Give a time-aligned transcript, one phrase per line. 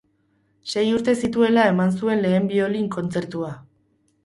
[0.71, 3.55] Sei urte zituela eman zuen lehen biolin-kontzertua.